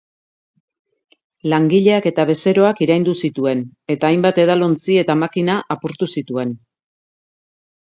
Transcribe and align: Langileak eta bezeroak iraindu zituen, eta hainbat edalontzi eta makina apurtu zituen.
Langileak 1.53 2.07
eta 2.13 2.25
bezeroak 2.31 2.83
iraindu 2.87 3.15
zituen, 3.23 3.63
eta 3.97 4.13
hainbat 4.13 4.43
edalontzi 4.49 5.01
eta 5.07 5.21
makina 5.27 5.63
apurtu 5.79 6.13
zituen. 6.19 6.61